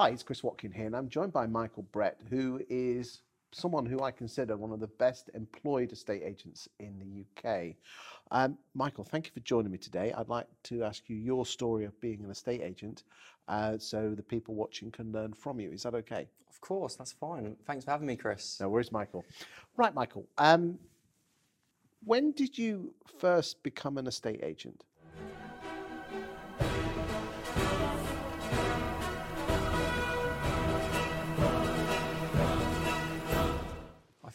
[0.00, 4.00] Hi, it's Chris Watkin here, and I'm joined by Michael Brett, who is someone who
[4.00, 7.74] I consider one of the best employed estate agents in the UK.
[8.30, 10.12] Um, Michael, thank you for joining me today.
[10.16, 13.02] I'd like to ask you your story of being an estate agent
[13.48, 15.72] uh, so the people watching can learn from you.
[15.72, 16.28] Is that okay?
[16.48, 17.56] Of course, that's fine.
[17.66, 18.60] Thanks for having me, Chris.
[18.60, 19.24] No worries, Michael.
[19.76, 20.28] Right, Michael.
[20.38, 20.78] Um,
[22.04, 24.84] when did you first become an estate agent?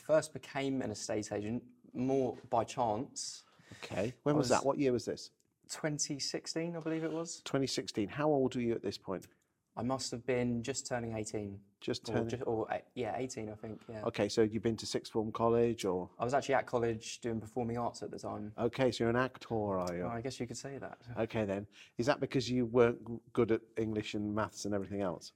[0.06, 3.44] First became an estate agent more by chance.
[3.84, 4.14] Okay.
[4.24, 4.66] When was, was- that?
[4.66, 5.32] What year was this?
[5.70, 7.42] 2016, I believe it was.
[7.46, 8.08] 2016.
[8.10, 9.28] How old were you at this point?
[9.76, 11.58] I must have been just turning 18.
[11.82, 12.30] Just Or, turning.
[12.30, 13.82] just, or eh, yeah, 18, I think.
[13.90, 14.04] Yeah.
[14.06, 17.42] Okay, so you've been to sixth form college, or I was actually at college doing
[17.42, 18.54] performing arts at the time.
[18.60, 20.06] okay, so you're an actor, are you?
[20.08, 21.00] I guess you could say that.
[21.20, 21.66] Okay, then
[21.98, 23.00] is that because you weren't
[23.34, 25.34] good at English and maths and everything else?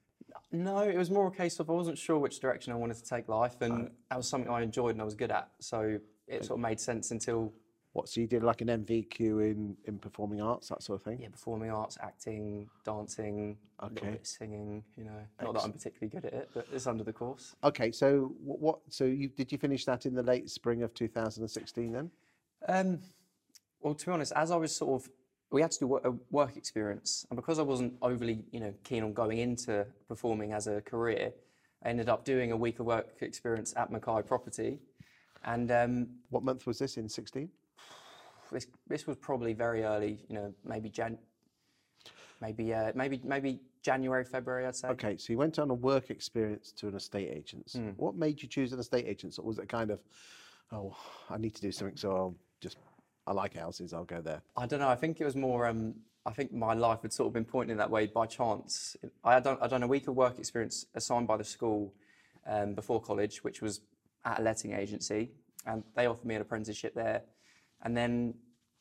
[0.52, 3.04] No, it was more a case of I wasn't sure which direction I wanted to
[3.04, 5.50] take life, and that was something I enjoyed and I was good at.
[5.60, 7.52] So it sort of made sense until
[7.92, 8.08] What?
[8.08, 11.20] So you did like an NVQ in in performing arts, that sort of thing?
[11.22, 14.18] yeah, performing arts, acting, dancing, a little Okay.
[14.22, 14.84] singing.
[14.96, 17.54] You know, not that I'm particularly good at it, but it's under the course.
[17.64, 18.80] Okay, so what?
[18.88, 22.10] So you did you finish that in the late spring of 2016 then?
[22.66, 23.00] Um,
[23.80, 25.10] well, to be honest, as I was sort of,
[25.50, 29.02] we had to do a work experience, and because I wasn't overly, you know, keen
[29.02, 31.32] on going into performing as a career,
[31.84, 34.78] I ended up doing a week of work experience at Mackay Property,
[35.44, 37.48] and um, What month was this in 16?
[38.50, 41.18] this this was probably very early, you know, maybe Jan,
[42.40, 44.88] maybe uh, maybe maybe January, February, I'd say.
[44.88, 47.74] Okay, so you went on a work experience to an estate agent's.
[47.96, 49.38] What made you choose an estate agent?
[49.38, 50.00] Or was it kind of,
[50.72, 50.96] oh,
[51.30, 52.76] I need to do something, so I'll just,
[53.28, 54.40] I like houses, I'll go there.
[54.56, 54.88] I don't know.
[54.88, 55.66] I think it was more.
[55.66, 58.96] Um, I think my life had sort of been pointing that way by chance.
[59.22, 61.92] I had done, I'd done a week of work experience assigned by the school
[62.46, 63.82] um, before college, which was
[64.24, 65.30] at a letting agency,
[65.66, 67.22] and they offered me an apprenticeship there.
[67.82, 68.32] And then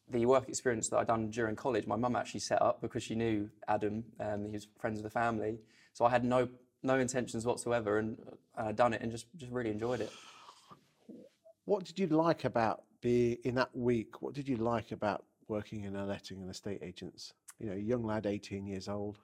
[0.10, 3.16] the work experience that I'd done during college, my mum actually set up because she
[3.16, 4.06] knew Adam.
[4.22, 5.60] Um, he was friends with the family,
[5.92, 6.48] so I had no
[6.84, 8.18] no intentions whatsoever, and
[8.58, 10.12] I'd done it and just just really enjoyed it.
[11.66, 14.22] What did you like about being in that week?
[14.22, 17.34] What did you like about working in a letting and estate agents?
[17.60, 19.18] You know, young lad, 18 years old.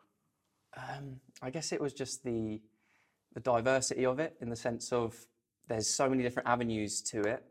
[0.75, 2.61] Um, I guess it was just the
[3.33, 5.15] the diversity of it in the sense of
[5.67, 7.43] there's so many different avenues to it.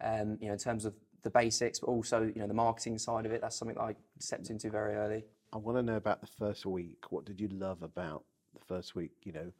[0.00, 3.26] Um, you know, in terms of the basics, but also you know the marketing side
[3.26, 3.40] of it.
[3.40, 5.24] That's something that I stepped into very early.
[5.52, 7.10] I want to know about the first week.
[7.10, 8.24] What did you love about
[8.54, 9.12] the first week?
[9.22, 9.52] You know,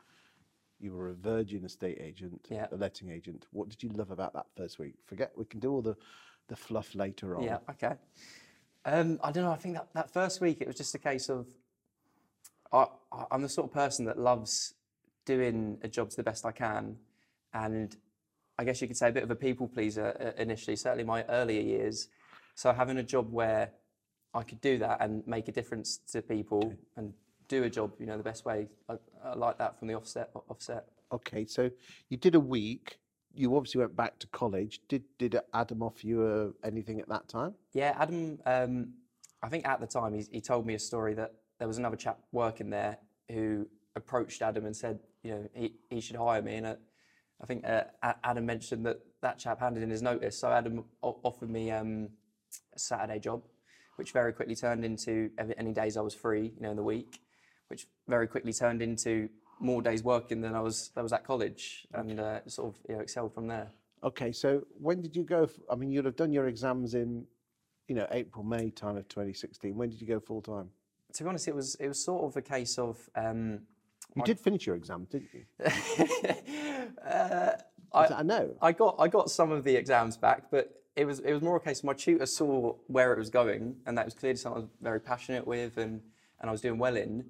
[0.83, 2.67] you were a virgin estate agent, Yeah.
[2.73, 3.47] a letting agent.
[3.53, 4.95] What did you love about that first week?
[5.07, 5.97] Forget, we can do all the,
[6.49, 7.45] the fluff later on.
[7.45, 7.95] Yeah, okay.
[8.85, 9.53] Um, I don't know.
[9.53, 11.47] I think that, that first week it was just a case of
[12.73, 12.87] I,
[13.31, 14.75] I'm the sort of person that loves
[15.25, 16.97] doing a job to the best I can,
[17.53, 17.95] and
[18.59, 21.23] I guess you could say a bit of a people pleaser uh, initially, certainly my
[21.25, 22.09] earlier years.
[22.55, 23.71] So having a job where
[24.35, 27.13] I could do that and make a difference to people and
[27.53, 28.67] do a job, you know, the best way.
[28.89, 30.31] I, I like that from the offset.
[30.49, 30.87] Offset.
[31.13, 31.71] Okay, so
[32.09, 32.99] you did a week.
[33.35, 34.81] You obviously went back to college.
[34.89, 37.55] Did did Adam offer you uh, anything at that time?
[37.75, 38.39] Yeah, Adam.
[38.47, 38.95] Um,
[39.43, 41.97] I think at the time he, he told me a story that there was another
[41.97, 42.99] chap working there
[43.31, 46.55] who approached Adam and said, you know, he, he should hire me.
[46.57, 46.75] And uh,
[47.43, 47.85] I think uh,
[48.25, 50.39] Adam mentioned that that chap handed in his notice.
[50.39, 52.09] So Adam o- offered me um,
[52.75, 53.43] a Saturday job,
[53.97, 57.21] which very quickly turned into any days I was free, you know, in the week,
[57.73, 61.87] which very quickly turned into more days working than I was that was at college,
[61.95, 63.69] and uh, sort of you know excelled from there.
[64.05, 65.49] Okay, so when did you go?
[65.71, 67.25] I mean, you'd have done your exams in,
[67.89, 69.75] you know, April, May time of 2016.
[69.75, 70.69] When did you go full time?
[71.15, 72.99] To be honest, it was it was sort of a case of.
[73.17, 73.61] Um,
[74.15, 75.45] You did finish your exam, didn't you?
[77.07, 77.53] uh,
[77.95, 78.55] I, I know.
[78.61, 81.57] I got I got some of the exams back, but it was it was more
[81.57, 84.59] a case of my tutor saw where it was going, and that was clearly something
[84.59, 86.03] I was very passionate with, and,
[86.41, 87.25] and I was doing well in.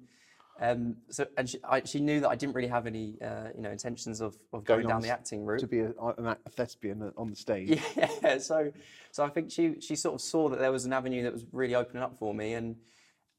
[0.61, 3.61] Um, so and she, I, she knew that I didn't really have any uh, you
[3.61, 5.59] know intentions of, of going, Going down the acting route.
[5.61, 7.81] To be a, an a thespian on the stage.
[7.97, 8.71] Yeah, so
[9.11, 11.45] so I think she she sort of saw that there was an avenue that was
[11.51, 12.75] really opening up for me, and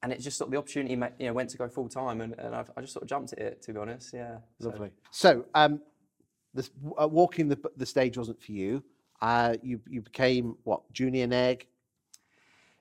[0.02, 2.34] and it just sort of the opportunity you know went to go full time, and,
[2.38, 4.12] and I, I just sort of jumped at it to be honest.
[4.12, 4.90] Yeah, so- Lovely.
[5.10, 5.80] So, um,
[6.52, 8.82] this, uh, walking the the stage wasn't for you.
[9.22, 11.66] Uh, you you became what junior neg.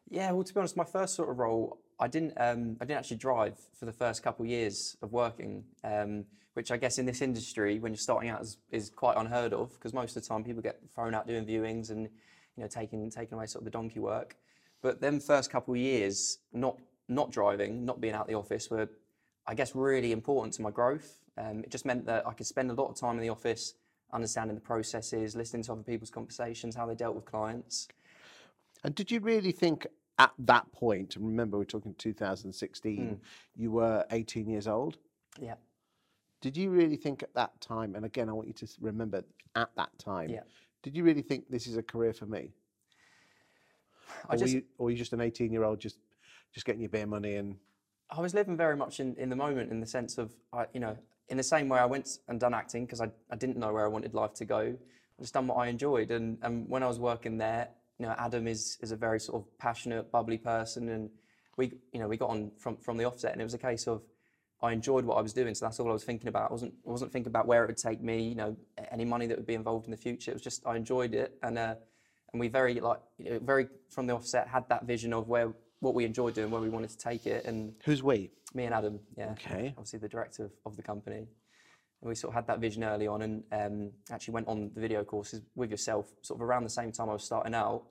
[0.09, 2.99] Yeah, well, to be honest, my first sort of role, I didn't, um, I didn't
[2.99, 7.05] actually drive for the first couple of years of working, um, which I guess in
[7.05, 10.27] this industry, when you're starting out, is, is quite unheard of because most of the
[10.27, 12.09] time people get thrown out doing viewings and
[12.57, 14.35] you know taking taking away sort of the donkey work.
[14.81, 16.77] But them first couple of years, not
[17.07, 18.89] not driving, not being out the office, were
[19.47, 21.21] I guess, really important to my growth.
[21.37, 23.75] Um, it just meant that I could spend a lot of time in the office
[24.11, 27.87] understanding the processes, listening to other people's conversations, how they dealt with clients.
[28.83, 29.87] And did you really think
[30.19, 33.13] at that point, and remember we're talking 2016, hmm.
[33.55, 34.97] you were 18 years old?
[35.39, 35.55] Yeah.
[36.41, 39.23] Did you really think at that time, and again, I want you to remember
[39.55, 40.43] at that time, Yeah.
[40.81, 42.51] did you really think this is a career for me?
[44.29, 45.97] I or, just, were you, or were you just an 18 year old just,
[46.51, 47.57] just getting your beer money and
[48.15, 50.79] I was living very much in, in the moment in the sense of, I, you
[50.79, 50.95] know,
[51.29, 53.83] in the same way I went and done acting because I, I didn't know where
[53.83, 54.59] I wanted life to go.
[54.59, 56.11] I just done what I enjoyed.
[56.11, 57.69] And, and when I was working there,
[58.03, 60.89] you know, Adam is, is a very sort of passionate, bubbly person.
[60.89, 61.09] And
[61.55, 63.87] we, you know, we got on from, from the offset and it was a case
[63.87, 64.01] of,
[64.61, 65.55] I enjoyed what I was doing.
[65.55, 66.49] So that's all I was thinking about.
[66.49, 68.57] I wasn't, I wasn't thinking about where it would take me, you know,
[68.91, 70.31] any money that would be involved in the future.
[70.31, 71.37] It was just, I enjoyed it.
[71.43, 71.75] And, uh,
[72.33, 75.53] and we very, like, you know, very from the offset had that vision of where,
[75.79, 77.45] what we enjoyed doing, where we wanted to take it.
[77.45, 78.31] And who's we?
[78.53, 79.73] me and Adam, yeah, Okay.
[79.77, 81.25] obviously the director of, of the company.
[82.01, 84.81] And we sort of had that vision early on and um, actually went on the
[84.81, 87.83] video courses with yourself sort of around the same time I was starting out.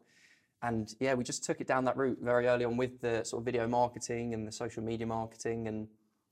[0.62, 3.40] And yeah, we just took it down that route very early on with the sort
[3.40, 5.66] of video marketing and the social media marketing.
[5.68, 5.88] And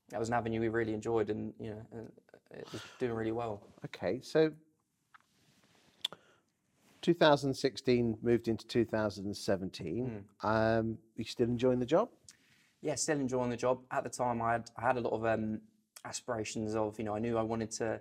[0.09, 2.07] that was an avenue we really enjoyed and, you know,
[2.51, 3.61] it was doing really well.
[3.85, 4.51] Okay, so
[7.01, 10.23] 2016 moved into 2017.
[10.43, 12.09] Um, you still enjoying the job?
[12.81, 13.79] yeah, still enjoying the job.
[13.91, 15.61] At the time, I had I had a lot of um,
[16.03, 17.99] aspirations of you know I knew I wanted to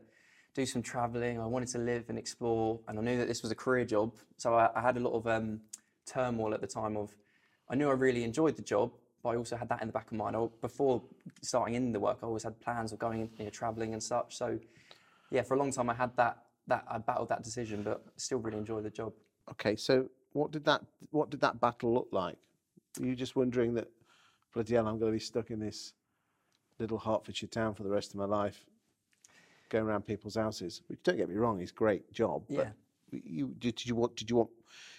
[0.55, 1.39] do some travelling.
[1.39, 4.15] I wanted to live and explore, and I knew that this was a career job.
[4.39, 5.61] So I, I had a lot of um,
[6.07, 7.15] turmoil at the time of
[7.71, 8.93] I knew I really enjoyed the job,
[9.23, 10.37] but I also had that in the back of my mind.
[10.37, 11.03] I, before
[11.41, 14.37] starting in the work, I always had plans of going you know, travelling and such.
[14.37, 14.59] So
[15.31, 18.39] yeah, for a long time I had that that I battled that decision, but still
[18.39, 19.13] really enjoy the job.
[19.51, 22.37] Okay, so what did that what did that battle look like?
[22.99, 23.89] Were you just wondering that
[24.53, 25.93] bloody hell, I'm going to be stuck in this
[26.79, 28.65] little Hertfordshire town for the rest of my life,
[29.69, 30.83] going around people's houses?
[30.89, 32.45] Which don't get me wrong, is a great job.
[32.49, 32.71] Yeah.
[33.11, 34.51] But you did, did you want did you want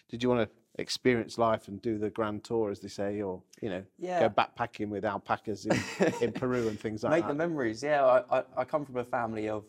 [0.09, 3.41] did you want to experience life and do the grand tour, as they say, or
[3.61, 4.27] you know, Yeah.
[4.27, 5.79] go backpacking with alpacas in,
[6.21, 7.27] in Peru and things like make that?
[7.27, 7.83] Make the memories.
[7.83, 9.65] Yeah, I, I, I come from a family of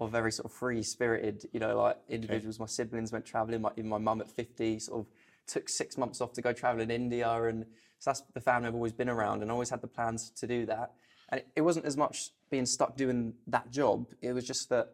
[0.00, 2.60] of very sort of free spirited, you know, like individuals.
[2.60, 3.60] My siblings went travelling.
[3.62, 5.06] My, even my mum at fifty sort of
[5.46, 7.64] took six months off to go travel in India, and
[7.98, 10.46] so that's the family I've always been around, and I always had the plans to
[10.46, 10.92] do that.
[11.30, 14.06] And it, it wasn't as much being stuck doing that job.
[14.22, 14.92] It was just that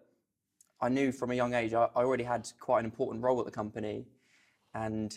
[0.81, 3.47] I knew from a young age I, I already had quite an important role at
[3.47, 4.07] the company,
[4.75, 5.17] and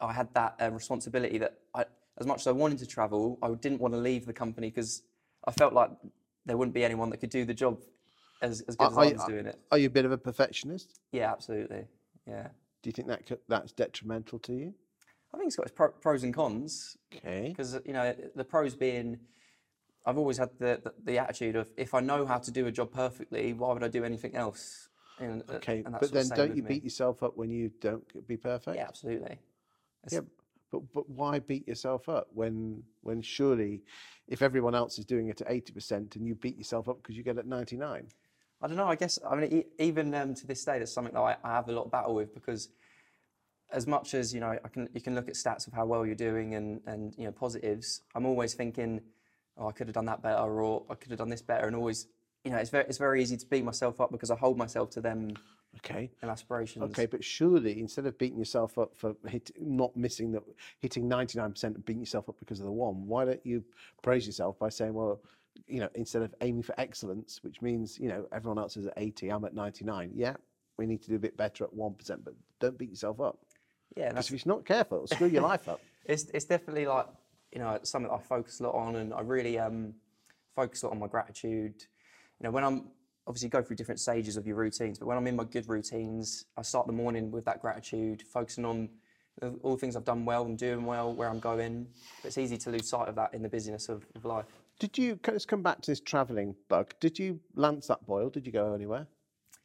[0.00, 1.84] I had that uh, responsibility that I,
[2.18, 5.02] as much as I wanted to travel, I didn't want to leave the company because
[5.46, 5.90] I felt like
[6.46, 7.78] there wouldn't be anyone that could do the job
[8.42, 9.58] as, as good as I was doing it.
[9.70, 10.98] Are you a bit of a perfectionist?
[11.12, 11.84] Yeah, absolutely.
[12.26, 12.48] Yeah.
[12.82, 14.74] Do you think that that's detrimental to you?
[15.34, 17.48] I think it's got its pro- pros and cons Okay.
[17.48, 19.18] because, you know, the pros being
[20.06, 22.72] I've always had the, the, the attitude of if I know how to do a
[22.72, 24.88] job perfectly, why would I do anything else?
[25.18, 26.68] And, uh, Okay, but then don't you me.
[26.70, 28.76] beat yourself up when you don't be perfect?
[28.76, 29.38] Yeah, absolutely.
[30.04, 30.28] It's- Yeah,
[30.70, 33.82] but but why beat yourself up when when surely,
[34.28, 37.16] if everyone else is doing it at eighty percent and you beat yourself up because
[37.16, 38.08] you get at ninety nine?
[38.62, 38.86] I don't know.
[38.88, 41.68] I guess I mean even um, to this day, that's something that I, I have
[41.68, 42.68] a lot of battle with because
[43.72, 46.04] as much as you know, I can you can look at stats of how well
[46.04, 48.02] you're doing and and you know positives.
[48.14, 49.00] I'm always thinking,
[49.56, 51.76] oh, I could have done that better, or I could have done this better, and
[51.76, 52.06] always,
[52.44, 54.90] you know, it's very it's very easy to beat myself up because I hold myself
[54.90, 55.34] to them
[55.78, 56.10] Okay.
[56.20, 56.84] and aspirations.
[56.84, 60.42] Okay, but surely instead of beating yourself up for hit, not missing the
[60.80, 63.62] hitting ninety nine percent and beating yourself up because of the one, why don't you
[64.02, 65.20] praise yourself by saying, well,
[65.66, 68.94] you know, instead of aiming for excellence, which means you know everyone else is at
[68.96, 70.10] eighty, I'm at ninety nine.
[70.14, 70.34] Yeah,
[70.78, 73.38] we need to do a bit better at one percent, but don't beat yourself up
[73.96, 75.80] Yeah, because if you're not careful, it'll screw your life up.
[76.06, 77.06] it's it's definitely like
[77.52, 79.94] you know something I focus a lot on, and I really um
[80.56, 81.86] focus a lot on my gratitude.
[82.40, 82.88] You know, when I'm
[83.26, 86.46] obviously go through different stages of your routines, but when I'm in my good routines,
[86.56, 88.88] I start the morning with that gratitude, focusing on
[89.62, 91.86] all the things I've done well and doing well, where I'm going.
[92.22, 94.46] But it's easy to lose sight of that in the busyness of, of life.
[94.78, 96.94] Did you let's come back to this travelling bug?
[97.00, 98.30] Did you lance that boil?
[98.30, 99.06] Did you go anywhere?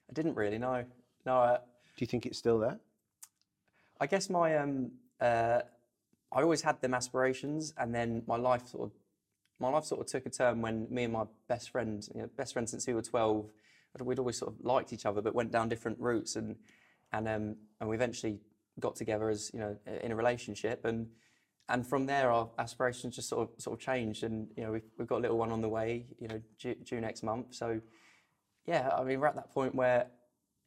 [0.09, 0.83] I didn't really know.
[1.25, 2.79] No, I, Do you think it's still there?
[3.99, 4.91] I guess my um
[5.21, 5.61] uh,
[6.33, 8.91] I always had them aspirations, and then my life sort of
[9.59, 12.29] my life sort of took a turn when me and my best friend, you know,
[12.37, 13.49] best friend since we were twelve,
[14.03, 16.55] we'd always sort of liked each other, but went down different routes, and
[17.13, 18.39] and um and we eventually
[18.79, 21.07] got together as you know in a relationship, and
[21.69, 24.89] and from there our aspirations just sort of sort of changed, and you know we've
[24.97, 27.79] we've got a little one on the way, you know due, next month, so
[28.65, 30.07] yeah, I mean we're at that point where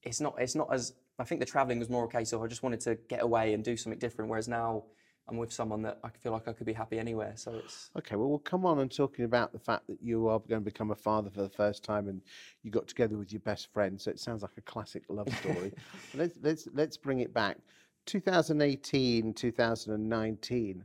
[0.02, 2.46] it's not it's not as I think the travelling was more a case of I
[2.46, 4.30] just wanted to get away and do something different.
[4.30, 4.84] Whereas now
[5.28, 7.32] I'm with someone that I feel like I could be happy anywhere.
[7.36, 10.38] So it's Okay, well, we'll come on and talking about the fact that you are
[10.38, 12.22] going to become a father for the first time, and
[12.62, 14.00] you got together with your best friend.
[14.00, 15.72] So it sounds like a classic love story.
[16.14, 17.58] Let's let's let's bring it back.
[18.06, 20.84] 2018, 2019.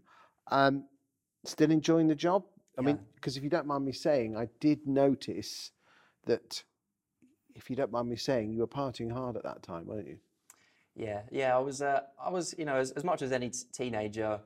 [0.51, 0.83] Um,
[1.45, 2.43] still enjoying the job?
[2.77, 5.71] I mean, because if you don't mind me saying, I did notice
[6.25, 6.63] that.
[7.55, 10.17] If you don't mind me saying, you were partying hard at that time, weren't you?
[10.95, 11.55] Yeah, yeah.
[11.55, 14.39] I was uh, I was you know as, as much as any t- teenager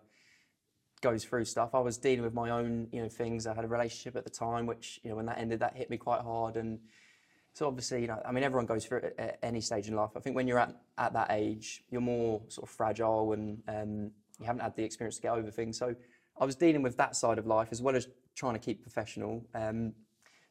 [1.02, 1.76] goes through stuff.
[1.76, 3.48] I was dealing with my own you know things.
[3.48, 5.90] I had a relationship at the time, which you know when that ended, that hit
[5.90, 6.80] me quite hard and.
[7.54, 10.12] So obviously, you know, I mean, everyone goes through it at any stage in life.
[10.16, 14.12] I think when you're at, at that age, you're more sort of fragile and um,
[14.40, 15.76] you haven't had the experience to get over things.
[15.76, 15.96] So
[16.40, 19.44] I was dealing with that side of life as well as trying to keep professional.
[19.56, 19.94] Um,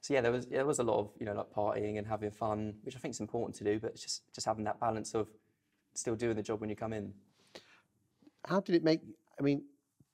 [0.01, 2.31] so yeah, there was there was a lot of you know like partying and having
[2.31, 3.79] fun, which I think is important to do.
[3.79, 5.29] But it's just just having that balance of
[5.97, 7.13] still doing the job when you come in.
[8.47, 9.01] How did it make?
[9.39, 9.63] I mean,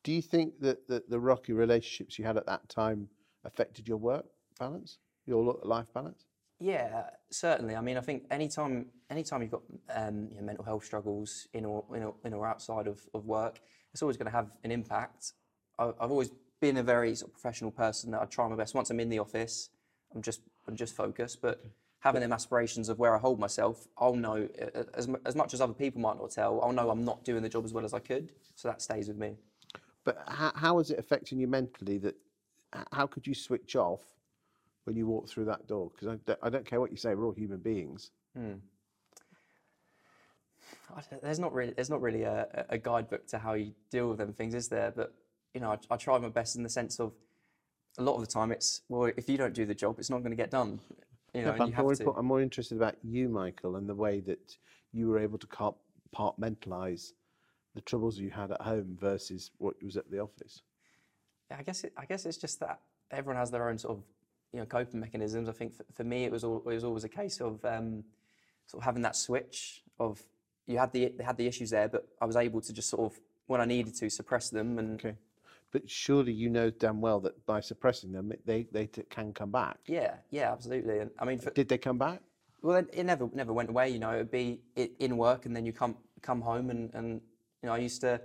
[0.03, 3.09] do you think that the, the rocky relationships you had at that time
[3.45, 4.25] affected your work
[4.59, 6.27] balance, your life balance?
[6.59, 7.75] Yeah, certainly.
[7.75, 9.63] I mean, I think anytime anytime you've got
[9.95, 13.27] um, you know, mental health struggles in or, in or in or outside of, of
[13.27, 13.61] work,
[13.93, 15.33] it's always going to have an impact.
[15.79, 18.75] I, I've always been a very sort of professional person that I try my best.
[18.75, 19.71] Once I'm in the office,
[20.15, 21.43] I'm just I'm just focused.
[21.43, 21.65] But
[22.03, 25.61] having them aspirations of where I hold myself, I'll know uh, as as much as
[25.61, 26.61] other people might not tell.
[26.61, 28.31] I'll know I'm not doing the job as well as I could.
[28.57, 29.37] So that stays with me.
[30.05, 31.99] But how, how is it affecting you mentally?
[31.99, 32.17] That
[32.93, 34.03] how could you switch off
[34.85, 35.91] when you walk through that door?
[35.93, 38.11] Because I, don't- I don't care what you say, we're all human beings.
[40.97, 44.19] I there's not really there's not really a, a guidebook to how you deal with
[44.19, 44.91] them things, is there?
[44.95, 45.15] But
[45.55, 47.13] you know, I, I try my best in the sense of
[47.99, 50.19] a lot of the time it's well, if you don't do the job, it's not
[50.19, 50.81] going to get done.
[51.35, 52.19] You know, you more.
[52.19, 54.57] I'm more interested about you, Michael, and the way that
[54.93, 57.13] you were able to compartmentalize
[57.75, 60.63] the troubles you had at home versus what was at the office.
[61.51, 64.05] Yeah, I guess it, I guess it's just that everyone has their own sort of
[64.53, 65.49] you know coping mechanisms.
[65.49, 68.05] I think for, for me it was all, it was always a case of um,
[68.67, 70.23] sort of having that switch of
[70.67, 73.11] you had the they had the issues there, but I was able to just sort
[73.11, 75.17] of when I needed to suppress them and Okay.
[75.73, 79.51] But surely you know damn well that by suppressing them, they, they t- can come
[79.51, 79.79] back.
[79.87, 80.99] yeah, yeah, absolutely.
[80.99, 82.21] And I mean, for, Did they come back?
[82.61, 83.89] Well, it, it never never went away.
[83.89, 87.21] You know, it'd be in work, and then you come come home, and, and
[87.63, 88.21] you know, I used to.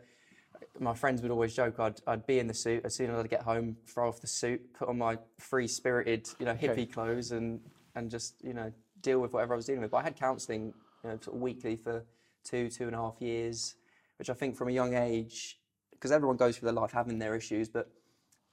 [0.80, 3.30] My friends would always joke I'd I'd be in the suit as soon as I'd
[3.30, 6.86] get home, throw off the suit, put on my free spirited, you know, hippie Okay.
[6.86, 7.62] clothes, and
[7.96, 9.92] and just you know deal with whatever I was dealing with.
[9.92, 10.74] But I had counselling,
[11.04, 12.04] you know, sort of weekly for
[12.44, 13.76] two two and a half years,
[14.20, 15.60] which I think from a young age,
[15.98, 17.90] because everyone goes through their life having their issues, but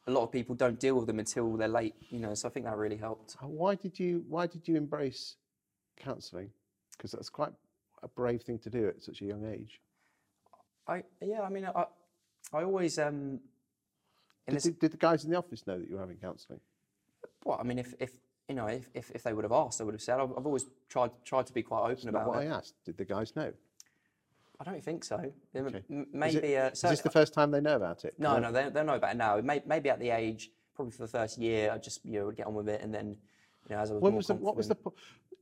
[0.06, 1.94] a lot of people don't deal with them until they're late.
[2.10, 3.36] You know, so I think that really helped.
[3.42, 5.36] Uh, Why did you Why did you embrace
[5.96, 6.50] counselling?
[6.96, 7.52] Because that's quite
[8.02, 9.80] a brave thing to do at such a young age.
[10.86, 11.84] I yeah, I mean, I
[12.52, 13.40] I always um.
[14.46, 16.60] Did, this, the- did the guys in the office know that you were having counselling?
[17.44, 18.12] well, I mean, if if
[18.48, 20.20] you know, if, if, if they would have asked, I would have said.
[20.20, 22.48] I've, I've always tried tried to be quite open about what it.
[22.48, 22.74] I asked.
[22.84, 23.52] Did the guys know?
[24.60, 25.16] I don't think so.
[25.16, 25.32] Okay.
[25.90, 28.14] m- Is it- Maybe uh, Is this the first time they know about it?
[28.18, 29.40] no, no, they they know about it now.
[29.40, 32.36] May, maybe at the age, probably for the first year, I just you know would
[32.36, 33.16] get on with it, and then
[33.68, 34.76] you know as I was When more was the, what was the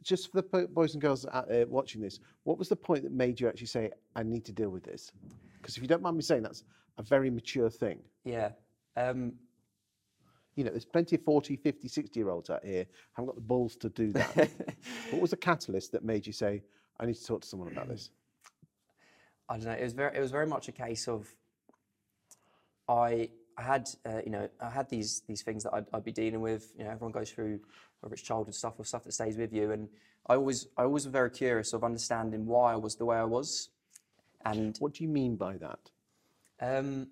[0.03, 2.21] just for the po- boys and girls out there watching this?
[2.45, 5.13] What was the point that made you actually say, "I need to deal with this"?
[5.61, 6.65] Because if you don't mind me saying, that's
[6.99, 8.01] a very mature thing.
[8.25, 8.51] yeah.
[8.97, 9.33] Um,
[10.55, 13.41] You know, there's plenty of 40, 50, 60 year olds out here haven't got the
[13.41, 14.37] balls to do that.
[15.11, 16.63] what was the catalyst that made you say,
[17.01, 18.11] "I need to talk to someone about this"?
[19.53, 19.73] I don't know.
[19.73, 21.29] It was very, it was very much a case of
[22.89, 23.29] I,
[23.59, 26.41] I had, uh, you know, I had these these things that I'd, I'd be dealing
[26.41, 26.73] with.
[26.79, 27.61] You know, everyone goes through
[28.01, 29.91] whether it's childhood stuff or stuff that stays with you, and
[30.27, 33.25] I always, I always was very curious of understanding why I was the way I
[33.25, 33.69] was,
[34.45, 35.91] and What do you mean by that?
[36.61, 37.09] um,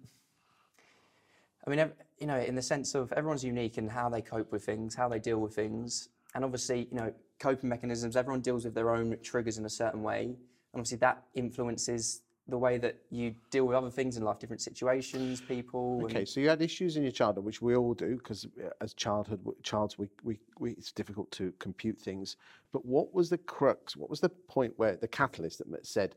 [1.67, 4.65] I mean, you know, in the sense of everyone's unique in how they cope with
[4.65, 8.17] things, how they deal with things, and obviously, you know, coping mechanisms.
[8.17, 10.37] Everyone deals with their own triggers in a certain way, and
[10.81, 15.41] obviously that influences the way that you deal with other things in life, different situations,
[15.41, 15.97] people.
[16.01, 18.71] and- Okay, so you had issues in your childhood, which we all do, because uh,
[18.81, 22.37] as childhood childs, we, we, we it's difficult to compute things.
[22.73, 23.97] But what was the crux?
[23.97, 26.17] What was the point where the catalyst that said,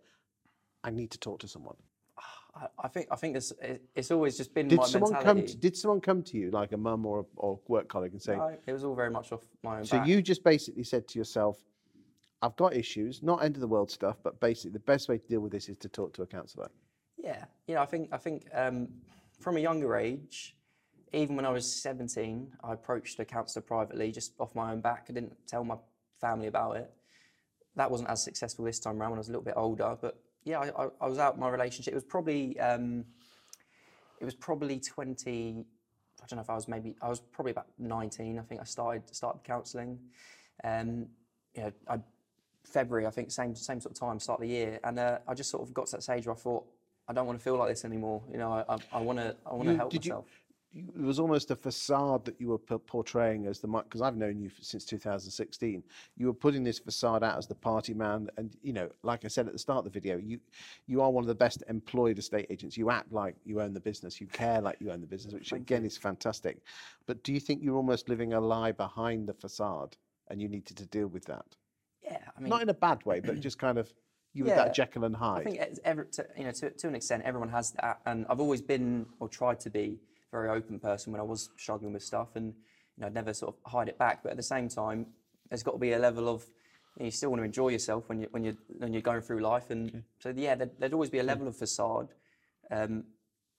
[0.83, 1.75] "I need to talk to someone"?
[2.17, 3.53] Ah, I, I think I think it's
[3.95, 5.45] it's always just been Did my someone come?
[5.45, 8.21] To, did someone come to you, like a mum or a or work colleague, and
[8.21, 10.07] say, No, it was all very much off my own So back.
[10.07, 11.57] you just basically said to yourself,
[12.43, 15.27] I've got issues, not end of the world stuff, but basically the best way to
[15.27, 16.69] deal with this is to talk to a counsellor.
[17.17, 18.89] Yeah, you know, I think I think um,
[19.39, 20.57] from a younger age,
[21.13, 25.05] even when I was 17, I approached a counsellor privately, just off my own back.
[25.09, 25.77] I didn't tell my
[26.19, 26.91] family about it.
[27.77, 29.97] That wasn't as successful this time around when I was a little bit older.
[29.99, 31.93] But yeah, I, I, I was out my relationship.
[31.93, 33.05] It was probably um,
[34.19, 35.65] it was probably 20.
[36.21, 38.37] I don't know if I was maybe I was probably about 19.
[38.37, 39.97] I think I started started counselling.
[40.61, 41.07] Um,
[41.55, 41.99] you know, I,
[42.63, 45.33] February I think same same sort of time, start of the year, and uh, I
[45.33, 46.65] just sort of got to that stage where I thought
[47.07, 48.21] I don't want to feel like this anymore.
[48.31, 50.25] You know, I I want to I want to help did myself.
[50.27, 50.43] you,
[50.95, 54.39] it was almost a facade that you were p- portraying as the because I've known
[54.39, 55.83] you since 2016.
[56.17, 59.27] You were putting this facade out as the party man, and you know, like I
[59.27, 60.39] said at the start of the video, you
[60.87, 62.77] you are one of the best employed estate agents.
[62.77, 64.19] You act like you own the business.
[64.19, 66.59] You care like you own the business, which again is fantastic.
[67.05, 69.95] But do you think you're almost living a lie behind the facade,
[70.29, 71.45] and you needed to deal with that?
[72.03, 73.93] Yeah, I mean, Not in a bad way, but just kind of
[74.33, 75.41] you Yeah, that Jekyll and Hyde.
[75.41, 78.25] I think it's ever, to, you know, to, to an extent, everyone has that, and
[78.29, 81.93] I've always been or tried to be a very open person when I was struggling
[81.93, 84.23] with stuff, and you know, I'd never sort of hide it back.
[84.23, 85.05] But at the same time,
[85.49, 86.43] there's got to be a level of
[86.97, 89.21] you, know, you still want to enjoy yourself when you when you when you're going
[89.21, 92.09] through life, and so yeah, there'd, there'd always be a level of facade.
[92.71, 93.03] Um,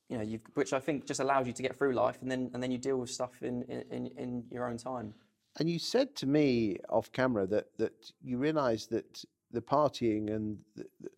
[0.09, 2.51] you know, you've, which I think just allows you to get through life, and then
[2.53, 5.15] and then you deal with stuff in, in, in your own time.
[5.59, 10.59] And you said to me off camera that that you realised that the partying and
[10.75, 11.11] the, the,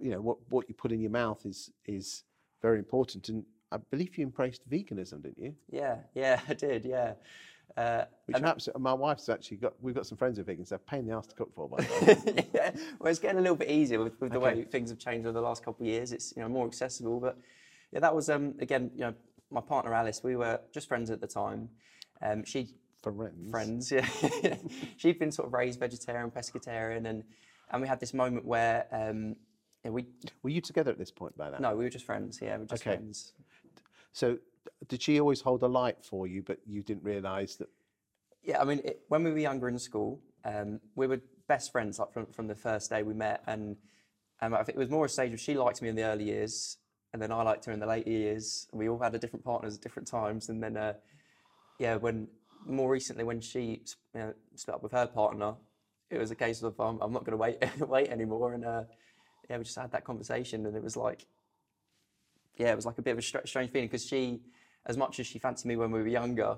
[0.00, 2.24] you know what what you put in your mouth is is
[2.60, 3.28] very important.
[3.28, 5.54] And I believe you embraced veganism, didn't you?
[5.70, 7.14] Yeah, yeah, I did, yeah.
[7.76, 9.74] Uh, Which perhaps my wife's actually got.
[9.80, 10.68] We've got some friends who are vegans.
[10.68, 11.68] They're pain in the ass to cook for.
[11.68, 12.44] By the way.
[12.54, 14.60] yeah, well, it's getting a little bit easier with, with the Okay.
[14.60, 16.12] way things have changed over the last couple of years.
[16.12, 17.38] It's you know more accessible, but
[17.90, 19.14] yeah, that was um again you know
[19.50, 20.22] my partner Alice.
[20.22, 21.70] We were just friends at the time.
[22.22, 22.74] Um, she
[23.12, 23.50] Friends.
[23.50, 24.56] friends, yeah.
[24.96, 27.22] She'd been sort of raised vegetarian, pescatarian, and
[27.70, 29.36] and we had this moment where um
[29.84, 30.06] yeah, we
[30.42, 31.60] Were you together at this point by then?
[31.60, 32.38] no, we were just friends.
[32.40, 32.96] Yeah, we were just Okay.
[32.96, 33.32] friends.
[34.12, 34.38] So
[34.88, 37.68] did she always hold a light for you, but you didn't realise that?
[38.42, 41.98] Yeah, I mean, it, when we were younger in school, um, we were best friends
[41.98, 43.76] like from, from the first day we met, and
[44.40, 46.24] um, I think it was more a stage of she liked me in the early
[46.24, 46.78] years,
[47.12, 48.66] and then I liked her in the later years.
[48.70, 50.94] And we all had a different partners at different times, and then uh,
[51.78, 52.28] yeah, when
[52.66, 53.82] more recently when she
[54.14, 55.54] you know, split up with her partner,
[56.10, 58.82] it was a case of um, I'm not going to wait wait anymore, and uh,
[59.48, 61.26] yeah, we just had that conversation, and it was like
[62.56, 64.40] yeah, it was like a bit of a str- strange feeling because she,
[64.86, 66.56] as much as she fancied me when we were younger,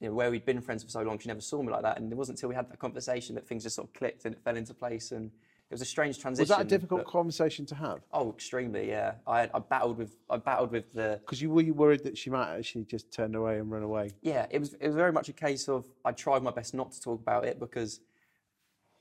[0.00, 1.98] you know, where we'd been friends for so long, she never saw me like that.
[1.98, 4.34] And it wasn't until we had that conversation that things just sort of clicked and
[4.34, 5.12] it fell into place.
[5.12, 5.30] And
[5.70, 6.42] it was a strange transition.
[6.42, 8.00] Was that a difficult but- conversation to have?
[8.12, 9.14] oh, extremely, yeah.
[9.26, 12.30] I, I battled with, I battled with the, Because you were you worried that she
[12.30, 14.10] might actually just turn away and run away?
[14.22, 14.46] yeah.
[14.50, 17.00] It was, it was very much a case of I tried my best not to
[17.00, 18.00] talk about it because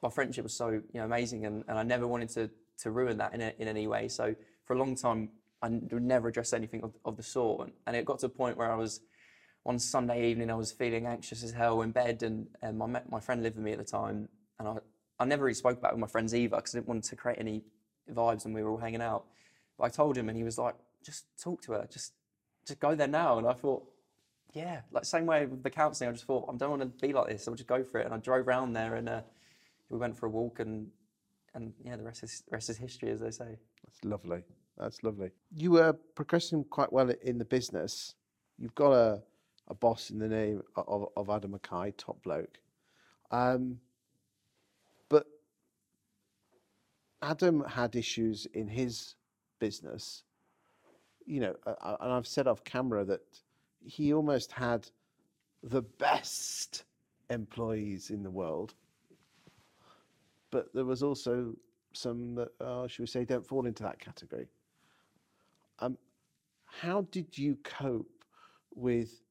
[0.02, 2.50] my friendship was so, you know, amazing, and, and I never wanted to
[2.80, 4.08] to ruin that in a, in any way.
[4.08, 5.30] So for a long time,
[5.62, 7.68] I would never address anything of, of the sort.
[7.68, 9.02] And, and it got to a point where I was
[9.62, 13.20] one Sunday evening, I was feeling anxious as hell in bed, and, and my my
[13.20, 14.28] friend lived with me at the time,
[14.60, 14.76] and I
[15.24, 17.16] I never really spoke about it with my friends either because I didn't want to
[17.16, 17.64] create any
[18.12, 19.26] vibes when we were all hanging out.
[19.78, 21.88] But I told him, and he was like, "Just talk to her.
[21.92, 22.14] Just
[22.66, 23.84] just go there now." And I thought,
[24.54, 26.10] yeah, like same way with the counselling.
[26.10, 27.44] I just thought I don't want to be like this.
[27.44, 28.06] So I'll just go for it.
[28.06, 29.22] And I drove around there, and uh,
[29.90, 30.88] we went for a walk, and
[31.56, 33.58] and yeah, the rest is the rest is history, as they say.
[33.84, 34.44] That's lovely.
[34.78, 35.30] That's lovely.
[35.56, 38.16] You were progressing quite well in the business.
[38.58, 39.22] You've got a,
[39.68, 42.58] a boss in the name of, of Adam Mackay, top bloke.
[43.32, 43.80] Um,
[45.10, 45.26] but
[47.24, 49.16] Adam had issues in his
[49.60, 50.24] business.
[51.26, 53.22] You know, uh, and I've said off camera that
[53.86, 54.88] he almost had
[55.64, 56.84] the best
[57.30, 58.74] employees in the world.
[60.52, 61.56] But there was also
[61.94, 64.48] some that, uh, should we say, don't fall into that category.
[65.80, 65.98] Um,
[66.66, 68.26] how did you cope
[68.76, 69.22] with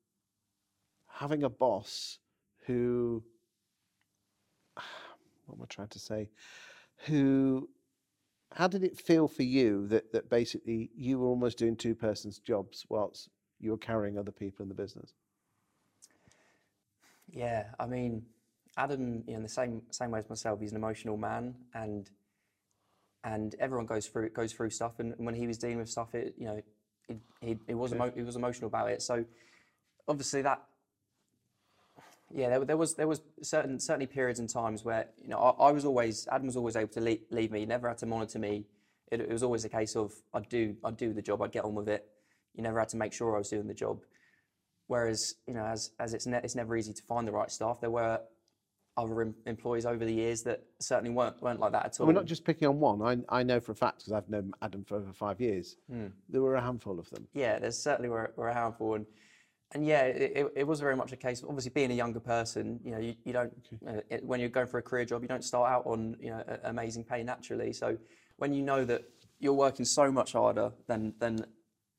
[1.09, 2.19] having a boss
[2.67, 3.23] who,
[5.47, 6.31] what am I trying to say,
[7.05, 7.69] who,
[8.57, 12.39] how did it feel for you that, that basically you were almost doing two persons'
[12.39, 13.29] jobs whilst
[13.61, 15.15] you were carrying other people in the business?
[17.31, 18.27] Yeah, I mean,
[18.77, 22.11] Adam, you know, in the same same way as myself, he's an emotional man, and
[23.25, 24.99] and everyone goes through goes through stuff.
[24.99, 26.63] And when he was dealing with stuff, it you know,
[27.09, 29.03] he he, he was emo- he was emotional about it.
[29.03, 29.25] So
[30.09, 30.63] obviously that,
[32.35, 35.69] yeah, there, there was there was certain certainly periods and times where you know I,
[35.69, 37.61] I was always Adam was always able to leave, leave me.
[37.61, 38.65] He never had to monitor me.
[39.11, 41.43] It, it was always a case of I'd do I'd do the job.
[41.43, 42.07] I'd get on with it.
[42.55, 44.03] You never had to make sure I was doing the job.
[44.89, 47.81] Whereas, you know, as, as it's, ne- it's never easy to find the right staff,
[47.81, 48.21] there were
[48.99, 52.07] other em- employees over the years that certainly weren't, weren't like that at all.
[52.07, 53.01] We're not just picking on one.
[53.01, 56.09] I, I know for a fact, because I've known Adam for over five years, hmm.
[56.29, 57.27] there were a handful of them.
[57.33, 58.95] yeah, there's certainly were, were a handful.
[58.95, 59.07] And,
[59.73, 62.21] and yeah, it, it, it was very much a case of obviously being a younger
[62.21, 63.53] person, you know, you, you don't,
[63.87, 66.31] uh, it, when you're going for a career job, you don't start out on, you
[66.31, 67.73] know, a- amazing pay naturally.
[67.73, 67.97] So
[68.37, 69.03] when you know that
[69.41, 71.45] you're working so much harder than, than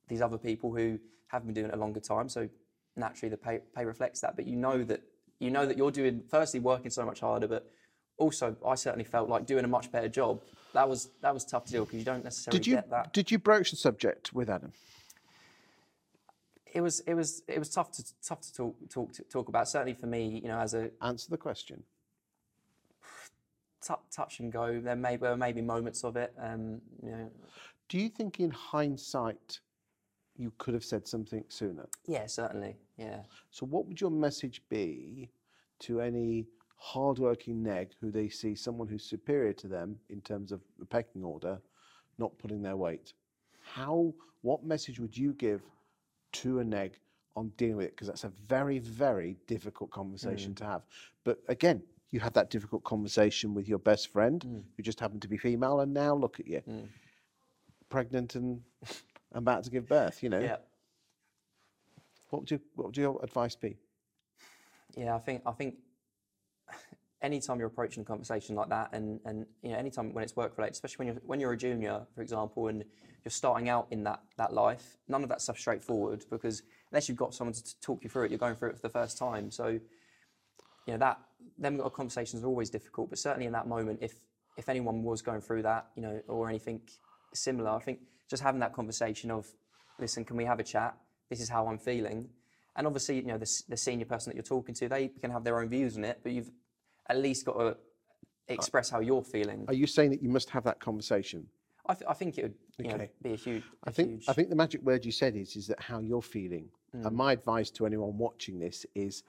[0.08, 2.30] these other people who have been doing it a longer time.
[2.30, 2.48] So
[2.96, 4.36] naturally, the pay, pay reflects that.
[4.36, 5.02] But you know that
[5.40, 7.70] you know that you're doing firstly working so much harder, but
[8.18, 10.42] also I certainly felt like doing a much better job.
[10.74, 13.14] That was that was tough to do because you don't necessarily Did you get that.
[13.14, 14.72] did you broach the subject with Adam?
[16.74, 19.68] It was it was it was tough to tough to talk talk to, talk about.
[19.70, 21.84] Certainly for me, you know, as a Answer the question.
[23.86, 26.34] t- touch and go, there may there may be moments of it.
[26.40, 27.30] Um, you know,
[27.90, 29.60] Do you think, in hindsight,
[30.36, 31.88] you could have said something sooner?
[32.08, 33.20] yeah, certainly, yeah.
[33.52, 35.30] So, what would your message be
[35.82, 40.62] to any hardworking neg who they see someone who's superior to them in terms of
[40.80, 41.62] the pecking order,
[42.18, 43.14] not putting their weight?
[43.62, 44.14] How?
[44.42, 45.62] What message would you give
[46.34, 47.00] to a neg
[47.36, 47.92] on dealing with it?
[47.92, 50.58] Because that's a very, very difficult conversation mm.
[50.58, 50.82] to have.
[51.24, 54.64] But again, you had that difficult conversation with your best friend, mm.
[54.76, 56.88] who just happened to be female, and now look at you, mm.
[57.90, 58.62] pregnant and
[59.34, 60.22] about to give birth.
[60.22, 60.58] You know, Yeah,
[62.30, 63.78] what would you, what would your advice be?
[64.96, 65.16] yeah.
[65.16, 65.76] I think I think
[67.24, 70.58] anytime you're approaching a conversation like that, and and you know, anytime when it's work
[70.58, 72.84] related, especially when you're when you're a junior, for example, and
[73.24, 77.18] you're starting out in that that life, none of that stuff's straightforward because unless you've
[77.18, 79.50] got someone to talk you through it, you're going through it for the first time.
[79.50, 79.82] So, you
[80.88, 81.20] know, that
[81.58, 84.20] them conversations are always difficult, but certainly in that moment, if
[84.58, 86.82] if anyone was going through that, you know, or anything
[87.34, 89.48] similar, I think just having that conversation of,
[90.00, 90.96] listen, can we have a chat?
[91.30, 92.30] This is how I'm feeling.
[92.76, 95.44] And obviously, you know, the, the senior person that you're talking to, they can have
[95.44, 96.52] their own views on it, but you've
[97.10, 97.78] at least got to
[98.48, 99.66] express how you're feeling.
[99.68, 101.48] Are you saying that you must have that conversation?
[101.86, 103.10] I, th- I think it would you know, Okay.
[103.22, 103.64] be a huge.
[103.84, 106.00] I a think huge, I think the magic word you said is is that how
[106.00, 106.70] you're feeling.
[106.96, 107.06] Mm.
[107.08, 109.24] And my advice to anyone watching this is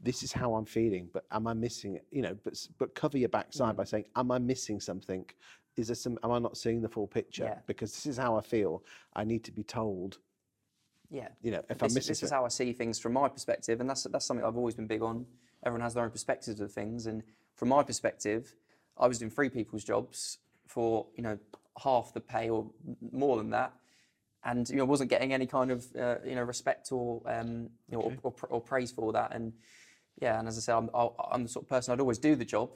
[0.00, 2.06] this is how I'm feeling, but am I missing it?
[2.10, 3.78] You know, but s- but cover your backside Mm.
[3.78, 5.26] by saying, Am I missing something?
[5.76, 7.44] Is there some am I not seeing the full picture?
[7.44, 7.58] Yeah.
[7.66, 8.82] Because this is how I feel.
[9.14, 10.18] I need to be told,
[11.10, 11.28] yeah.
[11.42, 12.36] you know, if I'm This, missing this is something.
[12.38, 15.02] how I see things from my perspective, and that's that's something I've always been big
[15.02, 15.26] on.
[15.64, 17.22] Everyone has their own perspectives of things, and
[17.54, 18.54] from my perspective,
[18.96, 21.38] I was doing three people's jobs for you know
[21.82, 22.70] half the pay or
[23.12, 23.72] more than that,
[24.44, 27.96] and you know wasn't getting any kind of uh, you know respect or um, you
[27.96, 29.34] know or, or, or praise for that.
[29.34, 29.52] And
[30.20, 30.90] yeah, and as I said, I'm,
[31.30, 32.70] I'm the sort of person I'd always do the job,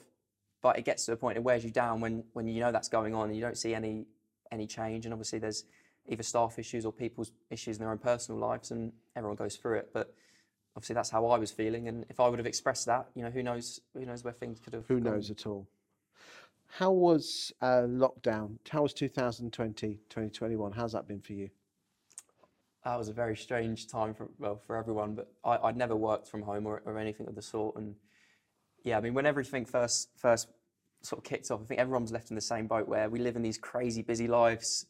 [0.61, 2.88] but it gets to a point it wears you down when when you know that's
[2.88, 4.07] going on and you don't see any
[4.51, 5.07] any change.
[5.07, 5.64] And obviously there's
[6.09, 9.79] either staff issues or people's issues in their own personal lives, and everyone goes through
[9.79, 9.90] it.
[9.92, 10.14] But
[10.76, 13.30] obviously that's how I was feeling, and if I would have expressed that, you know,
[13.30, 14.87] who knows who knows where things could have.
[14.87, 15.14] Who gone.
[15.14, 15.66] knows at all?
[16.78, 18.56] How was uh, lockdown?
[18.70, 20.72] How was 2020, 2021?
[20.72, 21.50] How's that been for you?
[22.85, 26.28] That was a very strange time for well for everyone, but I, I'd never worked
[26.28, 27.94] from home or, or anything of the sort, and
[28.82, 30.48] yeah, I mean when everything first first
[31.02, 33.18] sort of kicked off, I think everyone was left in the same boat where we
[33.18, 34.87] live in these crazy busy lives,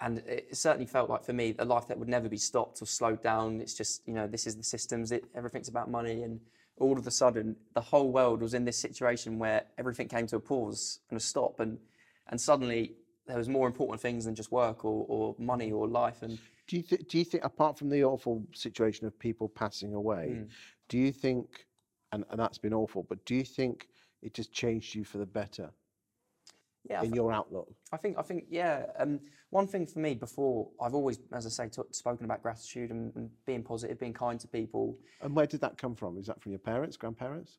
[0.00, 2.86] and it certainly felt like for me a life that would never be stopped or
[2.86, 3.60] slowed down.
[3.60, 6.40] It's just you know this is the systems, it, everything's about money, and
[6.78, 10.36] all of a sudden the whole world was in this situation where everything came to
[10.36, 11.78] a pause and a stop, and
[12.28, 12.94] and suddenly
[13.26, 16.76] there was more important things than just work or, or money or life, and Do
[16.76, 20.42] you th- do you think apart from the awful situation of people passing away, Hmm.
[20.88, 21.66] do you think,
[22.12, 23.88] and, and that's been awful, but do you think
[24.22, 25.70] it just changed you for the better
[26.88, 27.68] yeah, in your outlook?
[27.92, 28.86] I think I think yeah.
[28.98, 29.20] Um,
[29.50, 33.14] one thing for me before I've always, as I say, t- spoken about gratitude and,
[33.16, 34.98] and being positive, being kind to people.
[35.22, 36.18] And where did that come from?
[36.18, 37.58] Is that from your parents, grandparents?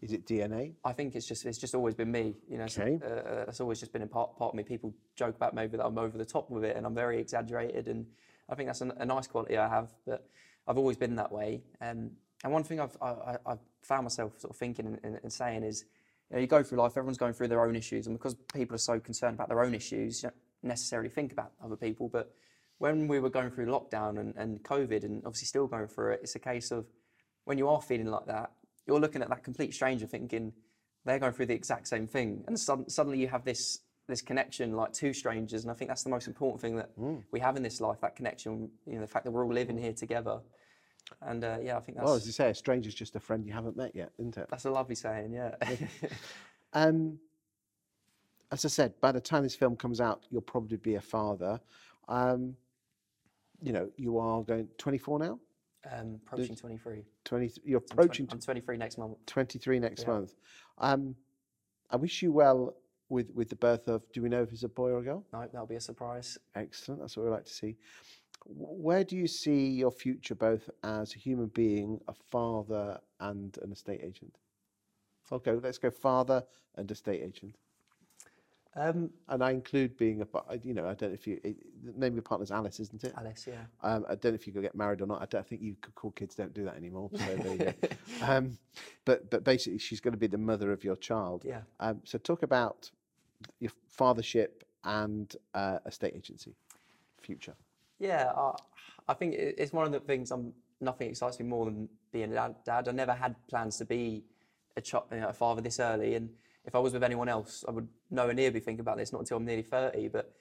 [0.00, 0.74] Is it DNA?
[0.84, 2.34] I think it's just it's just always been me.
[2.48, 3.04] You know, so, Okay.
[3.04, 4.62] uh, it's always just been a part part of me.
[4.62, 7.88] People joke about maybe that I'm over the top with it and I'm very exaggerated,
[7.88, 8.06] and
[8.48, 9.94] I think that's a, a nice quality I have.
[10.06, 10.26] But
[10.68, 11.62] I've always been that way.
[11.80, 12.10] Um,
[12.44, 15.84] and one thing I've I, found myself sort of thinking and, and saying is,
[16.30, 18.74] you know, you go through life, everyone's going through their own issues, and because people
[18.74, 22.08] are so concerned about their own issues, you don't necessarily think about other people.
[22.08, 22.32] But
[22.78, 26.20] when we were going through lockdown and, and COVID, and obviously still going through it,
[26.22, 26.86] it's a case of
[27.44, 28.50] when you are feeling like that,
[28.86, 30.52] you're looking at that complete stranger thinking
[31.04, 34.72] they're going through the exact same thing, and sud- suddenly you have this this connection
[34.72, 37.22] like two strangers, and I think that's the most important thing that mm.
[37.32, 38.00] we have in this life.
[38.00, 40.40] That connection, you know, the fact that we're all living here together,
[41.22, 43.46] and uh, yeah, I think that's Well, as you say, a stranger's just a friend
[43.46, 44.48] you haven't met yet, isn't it?
[44.50, 45.32] that's a lovely saying.
[45.32, 45.54] Yeah,
[46.72, 47.18] Um,
[48.52, 51.60] as I said, by the time this film comes out, you'll probably be a father.
[52.08, 52.56] Um,
[53.62, 55.38] you know, you are going 24 now.
[55.90, 57.04] um, approaching 23.
[57.24, 57.50] 20.
[57.64, 59.16] You're I'm twen- approaching I'm 23 next month.
[59.26, 60.08] 23 next Yeah.
[60.10, 60.34] month.
[60.78, 61.16] Um,
[61.90, 62.74] I wish you well
[63.08, 64.02] with with the birth of.
[64.12, 65.24] Do we know if it's a boy or a girl?
[65.32, 66.36] No, that'll be a surprise.
[66.56, 67.00] Excellent.
[67.00, 67.76] That's what we like to see.
[68.48, 73.72] Where do you see your future, both as a human being, a father, and an
[73.72, 74.36] estate agent?
[75.30, 76.44] Okay, let's go father
[76.76, 77.56] and estate agent.
[78.76, 81.92] Um, And I include being a, you know, I don't know if you, it, the
[81.92, 83.14] name of your partner's Alice, isn't it?
[83.16, 83.64] Alice, yeah.
[83.82, 85.22] Um, I don't know if you could get married or not.
[85.22, 87.10] I don't think you could call kids don't do that anymore.
[87.14, 87.72] So there you go.
[88.22, 88.58] Um,
[89.04, 91.42] but but basically, she's going to be the mother of your child.
[91.44, 91.60] Yeah.
[91.80, 92.90] Um, so talk about
[93.60, 96.54] your fathership and uh, estate agency
[97.20, 97.54] future.
[97.98, 98.52] Yeah, I,
[99.08, 100.30] I think it's one of the things.
[100.30, 102.88] I'm nothing excites me more than being a dad.
[102.88, 104.24] I never had plans to be
[104.76, 106.28] a, ch- you know, a father this early, and
[106.64, 109.12] if I was with anyone else, I would nowhere near be thinking about this.
[109.12, 110.08] Not until I'm nearly thirty.
[110.08, 110.32] But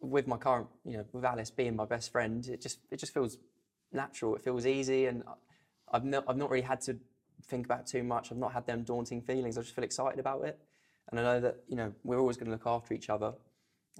[0.00, 3.14] with my current, you know, with Alice being my best friend, it just it just
[3.14, 3.38] feels
[3.92, 4.36] natural.
[4.36, 5.24] It feels easy, and
[5.92, 6.96] I've not I've not really had to
[7.46, 8.30] think about too much.
[8.30, 9.58] I've not had them daunting feelings.
[9.58, 10.58] I just feel excited about it,
[11.10, 13.34] and I know that you know we're always going to look after each other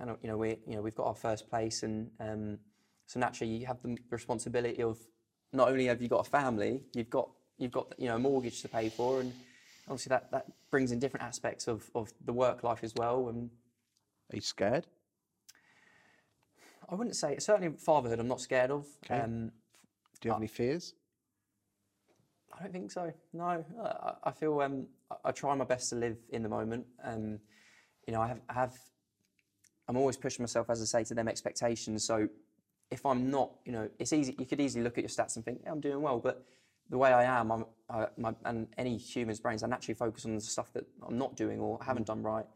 [0.00, 2.58] and uh, you know we you know we've got our first place and um,
[3.06, 4.98] so naturally you have the responsibility of
[5.52, 8.62] not only have you got a family you've got you've got you know a mortgage
[8.62, 9.32] to pay for and
[9.88, 13.50] obviously that that brings in different aspects of of the work life as well and
[14.32, 14.86] Are you scared?
[16.90, 19.20] I wouldn't say certainly fatherhood I'm not scared of Okay.
[19.20, 19.50] um,
[20.20, 20.94] Do you have any fears?
[22.58, 23.12] I don't think so.
[23.32, 26.86] No, I, I feel um, I, I try my best to live in the moment.
[27.04, 27.38] Um,
[28.06, 28.74] you know, I have, I have,
[29.88, 32.04] I'm always pushing myself, as I say, to them expectations.
[32.04, 32.28] So
[32.90, 34.34] if I'm not, you know, it's easy.
[34.38, 36.18] You could easily look at your stats and think, yeah, I'm doing well.
[36.18, 36.44] But
[36.90, 40.34] the way I am, I'm, I, my, and any human's brains, I naturally focus on
[40.34, 42.20] the stuff that I'm not doing or haven't mm-hmm.
[42.20, 42.46] done right.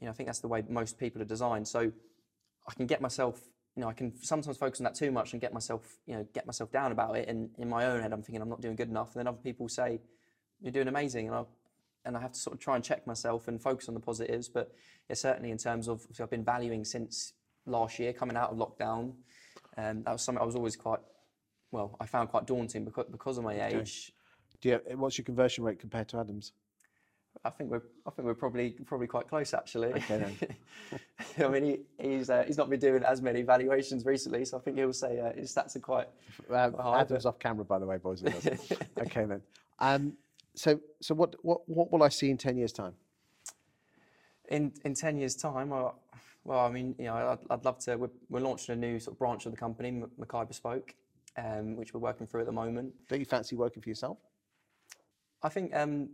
[0.00, 1.68] You know, I think that's the way most people are designed.
[1.68, 1.92] So
[2.68, 3.40] I can get myself,
[3.76, 6.26] you know, I can sometimes focus on that too much and get myself, you know,
[6.34, 7.28] get myself down about it.
[7.28, 9.14] And in my own head, I'm thinking I'm not doing good enough.
[9.14, 10.00] And then other people say,
[10.60, 11.28] you're doing amazing.
[11.28, 11.44] And I,
[12.04, 14.48] and I have to sort of try and check myself and focus on the positives.
[14.48, 14.72] But
[15.08, 17.32] yeah, certainly in terms of, I've been valuing since
[17.66, 19.14] last year, coming out of lockdown.
[19.76, 21.00] Um, that was something I was always quite,
[21.70, 24.12] well, I found quite daunting because, because of my age.
[24.60, 26.52] Do you have, what's your conversion rate compared to Adam's?
[27.44, 29.88] I think we're I think we're probably probably quite close actually.
[29.88, 30.36] Okay,
[31.38, 34.60] I mean, he, he's uh, he's not been doing as many valuations recently, so I
[34.60, 36.08] think he'll say uh, his stats are quite.
[36.50, 38.22] Um, I Adam's off camera, by the way, boys
[38.98, 39.42] okay then.
[39.80, 40.14] Um,
[40.54, 42.94] so so what what what will I see in ten years' time?
[44.48, 45.90] In in ten years' time, I,
[46.44, 47.96] well, I mean, you know, I'd, I'd love to.
[47.96, 50.94] We're, we're launching a new sort of branch of the company, Mackay Bespoke,
[51.38, 52.92] um, which we're working through at the moment.
[53.08, 54.18] Don't you fancy working for yourself?
[55.42, 56.10] I think um,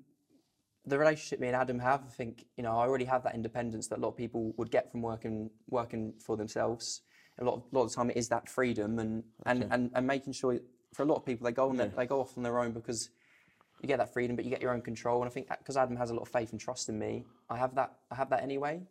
[0.87, 3.88] the relationship me and Adam have, I think, you know, I already have that independence
[3.88, 7.03] that a lot of people would get from working working for themselves.
[7.38, 10.07] A lot of, lot of the time, it is that freedom and, and, and, and
[10.07, 10.59] making sure
[10.92, 12.72] for a lot of people they go on their, they go off on their own
[12.72, 13.09] because
[13.83, 15.23] you get that freedom, but you get your own control.
[15.23, 17.57] And I think because Adam has a lot of faith and trust in me, I
[17.57, 18.83] have that I have that anyway.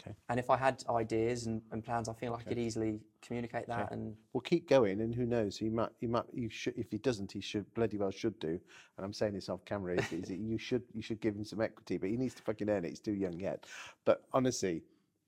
[0.00, 0.14] Okay.
[0.28, 3.66] And if I had ideas and, and plans, I feel like I could easily communicate
[3.66, 3.90] that.
[3.90, 5.56] And Well, keep going, and who knows?
[5.56, 6.74] He might, he might, you should.
[6.76, 8.60] If he doesn't, he should bloody well should do.
[8.96, 9.96] And I'm saying this off camera.
[9.96, 12.42] Is, is that you should, you should give him some equity, but he needs to
[12.42, 12.90] fucking earn it.
[12.90, 13.66] He's too young yet.
[14.04, 14.82] But honestly,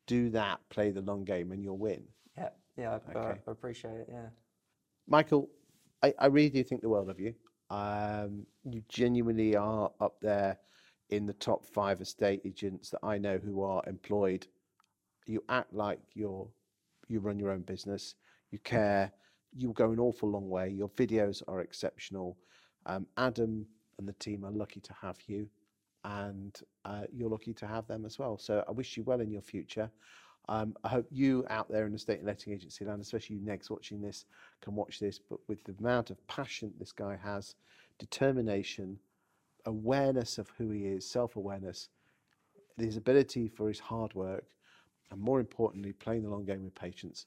[0.06, 0.61] do that.
[0.68, 2.04] Play the long game, and you'll win.
[2.38, 3.40] yeah, yeah, I, I, Okay.
[3.46, 4.09] I appreciate it.
[4.11, 4.28] Yeah.
[5.09, 5.48] Michael,
[6.02, 7.35] I, I really do think the world of you.
[7.70, 10.59] Um, you genuinely are up there
[11.11, 14.46] in the top five estate agents that I know who are employed.
[15.26, 16.48] You act like you're
[17.09, 18.14] you run your own business.
[18.50, 19.12] You care.
[19.52, 20.68] You go an awful long way.
[20.68, 22.37] Your videos are exceptional.
[22.87, 23.66] Um, Adam
[23.98, 25.48] and the team are lucky to have you,
[26.04, 28.38] and uh, you're lucky to have them as well.
[28.38, 29.90] So I wish you well in your future.
[30.50, 33.42] Um, I hope you out there in the state and letting agency land, especially you
[33.42, 34.24] negs watching this,
[34.60, 35.20] can watch this.
[35.20, 37.54] But with the amount of passion this guy has,
[38.00, 38.98] determination,
[39.64, 41.88] awareness of who he is, self awareness,
[42.76, 44.44] his ability for his hard work,
[45.12, 47.26] and more importantly, playing the long game with patience,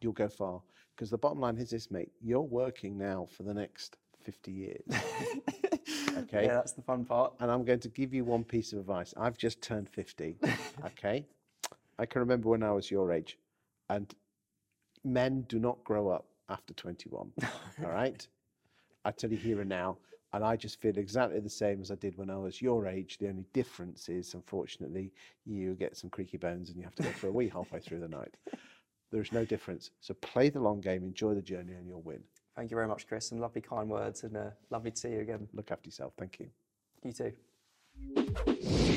[0.00, 0.62] you'll go far.
[0.96, 4.82] Because the bottom line is this, mate you're working now for the next 50 years.
[6.16, 6.46] okay?
[6.46, 7.34] Yeah, that's the fun part.
[7.40, 9.12] and I'm going to give you one piece of advice.
[9.18, 10.36] I've just turned 50.
[10.86, 11.26] okay.
[11.98, 13.38] I can remember when I was your age,
[13.88, 14.12] and
[15.04, 17.32] men do not grow up after 21.
[17.42, 18.26] all right.
[19.04, 19.98] I tell you here and now,
[20.32, 23.18] and I just feel exactly the same as I did when I was your age.
[23.18, 25.12] The only difference is, unfortunately,
[25.44, 28.00] you get some creaky bones and you have to go for a wee halfway through
[28.00, 28.34] the night.
[29.12, 29.90] There's no difference.
[30.00, 32.20] So play the long game, enjoy the journey, and you'll win.
[32.56, 33.28] Thank you very much, Chris.
[33.28, 35.48] Some lovely, kind words, and uh, lovely to see you again.
[35.52, 36.14] Look after yourself.
[36.18, 36.48] Thank you.
[37.04, 38.92] You too.